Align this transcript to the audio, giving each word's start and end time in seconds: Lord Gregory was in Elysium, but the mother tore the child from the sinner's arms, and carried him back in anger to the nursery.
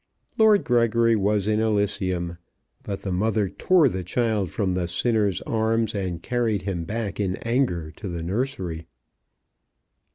Lord 0.35 0.63
Gregory 0.63 1.15
was 1.15 1.47
in 1.47 1.59
Elysium, 1.59 2.39
but 2.81 3.03
the 3.03 3.11
mother 3.11 3.47
tore 3.47 3.87
the 3.87 4.03
child 4.03 4.49
from 4.49 4.73
the 4.73 4.87
sinner's 4.87 5.43
arms, 5.43 5.93
and 5.93 6.23
carried 6.23 6.63
him 6.63 6.85
back 6.85 7.19
in 7.19 7.35
anger 7.43 7.91
to 7.97 8.07
the 8.07 8.23
nursery. 8.23 8.87